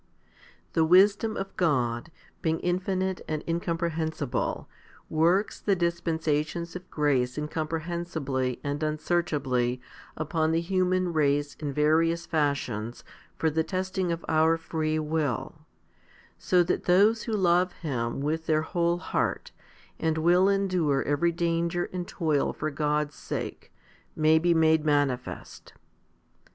[0.01, 0.29] i.
[0.73, 2.09] THE wisdom of God,
[2.41, 4.65] being infinite and incompre hensible,
[5.11, 9.79] works thexlispensations of grace incomprehensibly and unsearchably
[10.17, 13.03] upon the human race in various fashions
[13.37, 15.67] for the testing of our free will,
[16.39, 19.51] so that those who love Him with their whole heart,
[19.99, 23.71] and will endure every danger and toil for God's sake,
[24.15, 25.73] may be made manifest.